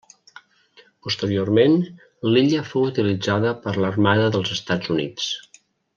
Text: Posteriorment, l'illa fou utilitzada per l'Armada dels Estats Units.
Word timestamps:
Posteriorment, 1.07 1.75
l'illa 2.31 2.63
fou 2.71 2.89
utilitzada 2.93 3.53
per 3.67 3.75
l'Armada 3.85 4.33
dels 4.37 4.55
Estats 4.57 4.95
Units. 4.97 5.29